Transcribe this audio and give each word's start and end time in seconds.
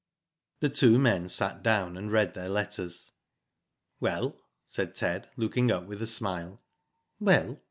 The 0.61 0.69
two 0.69 0.97
men 0.97 1.27
sat 1.27 1.61
down, 1.61 1.95
and 1.95 2.11
read 2.11 2.33
their 2.33 2.49
letters. 2.49 3.11
"Well?" 3.99 4.35
said 4.65 4.95
Ted, 4.95 5.29
looking 5.37 5.69
up 5.71 5.85
with 5.85 6.01
a 6.01 6.07
smile. 6.07 6.59
"Well? 7.19 7.59